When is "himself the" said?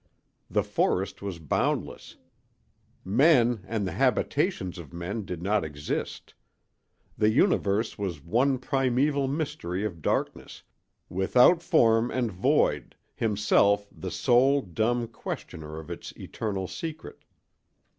13.13-14.09